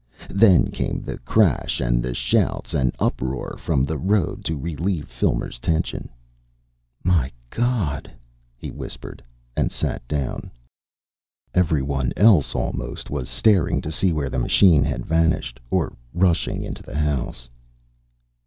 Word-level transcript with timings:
Then 0.31 0.69
came 0.71 1.03
the 1.03 1.19
crash 1.19 1.79
and 1.79 2.01
the 2.01 2.15
shouts 2.15 2.73
and 2.73 2.91
uproar 2.97 3.55
from 3.59 3.83
the 3.83 3.99
road 3.99 4.43
to 4.45 4.57
relieve 4.57 5.07
Filmer's 5.07 5.59
tension. 5.59 6.09
"My 7.03 7.31
God!" 7.51 8.11
he 8.57 8.71
whispered, 8.71 9.23
and 9.55 9.71
sat 9.71 10.01
down. 10.07 10.49
Every 11.53 11.83
one 11.83 12.13
else 12.17 12.55
almost 12.55 13.11
was 13.11 13.29
staring 13.29 13.79
to 13.81 13.91
see 13.91 14.11
where 14.11 14.31
the 14.31 14.39
machine 14.39 14.83
had 14.83 15.05
vanished, 15.05 15.59
or 15.69 15.93
rushing 16.15 16.63
into 16.63 16.81
the 16.81 16.97
house. 16.97 17.47